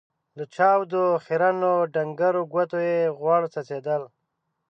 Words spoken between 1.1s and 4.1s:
خيرنو، ډنګرو ګوتو يې غوړ څڅېدل.